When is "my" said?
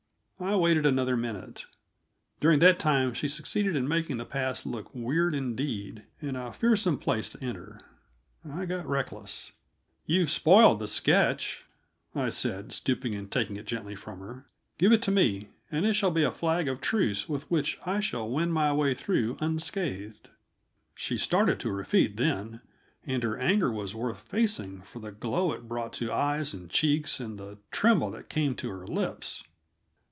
18.51-18.73